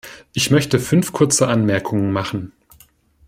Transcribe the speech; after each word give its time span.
Ich 0.33 0.49
möchte 0.49 0.79
fünf 0.79 1.11
kurze 1.13 1.47
Anmerkungen 1.47 2.11
machen. 2.11 2.53